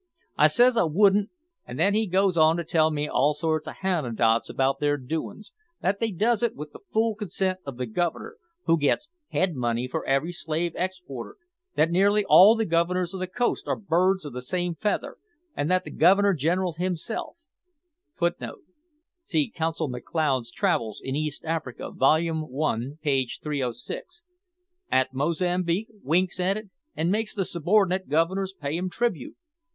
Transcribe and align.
I 0.35 0.47
says 0.47 0.77
I 0.77 0.85
wouldn't 0.85 1.29
and 1.63 1.77
then 1.77 1.93
he 1.93 2.07
goes 2.07 2.35
on 2.35 2.57
to 2.57 2.63
tell 2.63 2.89
me 2.89 3.07
all 3.07 3.35
sorts 3.35 3.67
of 3.67 3.75
hanecdots 3.83 4.49
about 4.49 4.79
their 4.79 4.97
doin's 4.97 5.53
that 5.83 5.99
they 5.99 6.09
does 6.09 6.41
it 6.41 6.55
with 6.55 6.71
the 6.71 6.79
full 6.91 7.13
consent 7.13 7.59
of 7.67 7.77
the 7.77 7.85
Governor, 7.85 8.37
who 8.65 8.79
gets 8.79 9.11
head 9.27 9.53
money 9.53 9.87
for 9.87 10.03
every 10.07 10.31
slave 10.31 10.71
exported; 10.73 11.35
that 11.75 11.91
nearly 11.91 12.25
all 12.25 12.55
the 12.55 12.65
Governors 12.65 13.13
on 13.13 13.19
the 13.19 13.27
coast 13.27 13.67
are 13.67 13.75
birds 13.75 14.25
of 14.25 14.33
the 14.33 14.41
same 14.41 14.73
feather, 14.73 15.17
and 15.55 15.69
that 15.69 15.83
the 15.83 15.91
Governor 15.91 16.33
General 16.33 16.73
himself, 16.73 17.35
[See 19.21 19.51
Consul 19.51 19.87
McLeod's 19.87 20.49
Travels 20.49 20.99
in 21.03 21.15
Eastern 21.15 21.47
Africa, 21.47 21.91
volume 21.91 22.49
one 22.49 22.97
page 23.03 23.39
306.] 23.43 24.23
at 24.91 25.13
Mozambique, 25.13 25.89
winks 26.01 26.39
at 26.39 26.57
it 26.57 26.71
and 26.95 27.11
makes 27.11 27.35
the 27.35 27.45
subordinate 27.45 28.09
Governors 28.09 28.51
pay 28.59 28.75
him 28.75 28.89
tribute. 28.89 29.35